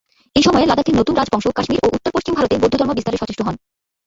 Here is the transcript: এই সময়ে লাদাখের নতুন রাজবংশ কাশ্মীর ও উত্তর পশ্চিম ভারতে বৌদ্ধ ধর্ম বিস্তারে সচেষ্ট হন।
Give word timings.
এই 0.35 0.43
সময়ে 0.43 0.69
লাদাখের 0.69 0.97
নতুন 0.97 1.13
রাজবংশ 1.15 1.45
কাশ্মীর 1.49 1.79
ও 1.83 1.87
উত্তর 1.95 2.13
পশ্চিম 2.15 2.33
ভারতে 2.35 2.55
বৌদ্ধ 2.61 2.75
ধর্ম 2.77 2.91
বিস্তারে 2.95 3.19
সচেষ্ট 3.21 3.41
হন। 3.43 3.55